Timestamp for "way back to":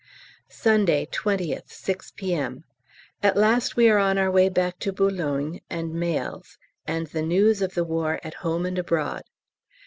4.31-4.91